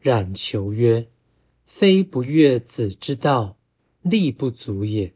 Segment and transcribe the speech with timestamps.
[0.00, 1.08] 冉求曰
[1.66, 3.58] ：“非不悦子之道，
[4.00, 5.12] 力不足也。”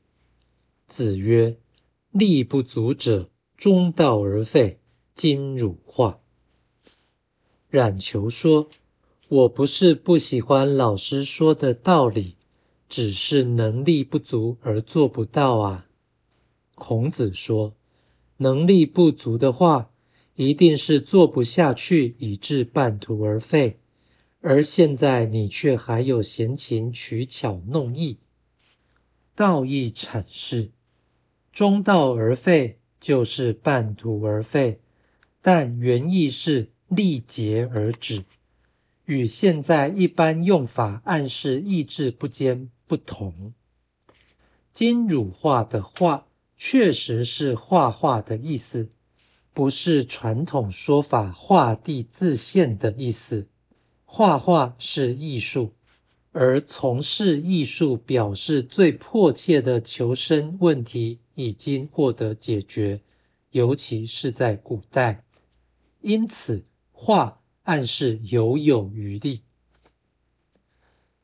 [0.86, 1.56] 子曰
[2.12, 4.80] ：“力不足者，中道而废，
[5.14, 6.20] 今汝化。”
[7.70, 8.68] 冉求说
[9.28, 12.34] ：“我不是不喜欢老师说的道理，
[12.88, 15.86] 只是能力不足而做不到啊。”
[16.76, 17.74] 孔子说
[18.36, 19.90] ：“能力不足的话，
[20.36, 23.80] 一定是做不下去，以致半途而废。”
[24.46, 28.18] 而现在你却还有闲情取巧弄艺，
[29.34, 30.70] 道义阐释，
[31.50, 34.82] 中道而废就是半途而废，
[35.40, 38.22] 但原意是力竭而止，
[39.06, 43.54] 与现在一般用法暗示意志不坚不同。
[44.74, 46.26] 金汝画的画
[46.58, 48.90] 确实是画画的意思，
[49.54, 53.46] 不是传统说法画地自限的意思。
[54.16, 55.72] 画画是艺术，
[56.30, 63.00] 而从事艺术表示最迫切的求生问题已经获得解决，
[63.50, 65.24] 尤其是在古代。
[66.00, 69.40] 因此，画暗示犹有余力。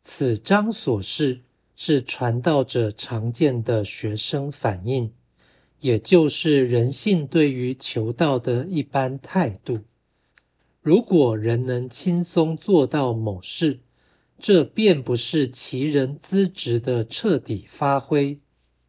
[0.03, 1.42] 此章所示
[1.77, 5.12] 是传道者常见的学生反应，
[5.79, 9.79] 也就是人性对于求道的一般态度。
[10.83, 13.81] 如果人能轻松做到某事，
[14.39, 18.39] 这便不是其人资质的彻底发挥，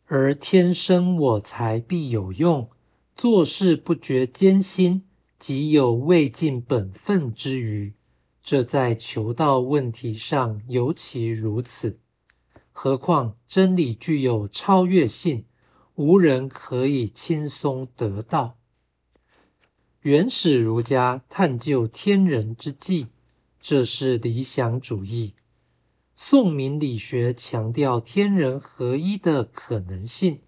[0.06, 2.70] 而天生我材必有用，
[3.18, 5.04] 做事不觉艰辛，
[5.38, 7.94] 即有未尽本分之余。
[8.42, 12.00] 这在求道问题上尤其如此。
[12.72, 15.44] 何况真理具有超越性，
[15.96, 18.56] 无人可以轻松得到。
[20.02, 23.10] 原始儒家探究天人之际，
[23.60, 25.34] 这是理想主义；
[26.16, 30.40] 宋明理学强调天人合一的可能性，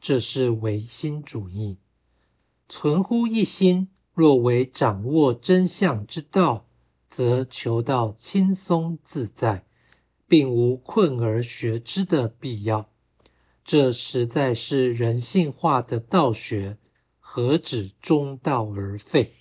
[0.00, 1.78] 这是唯心主义。
[2.68, 6.66] 存乎一心，若为掌握真相之道，
[7.08, 9.66] 则求道轻松自在，
[10.28, 12.88] 并无困而学之的必要。
[13.64, 16.76] 这实在是人性化的道学。
[17.32, 19.39] 何止中道而废？